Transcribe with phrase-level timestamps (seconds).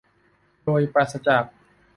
[0.65, 1.43] โดยปราศจาก